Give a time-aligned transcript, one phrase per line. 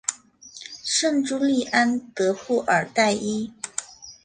[0.83, 3.53] 圣朱利安德布尔代伊。